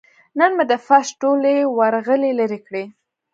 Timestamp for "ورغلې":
1.77-2.31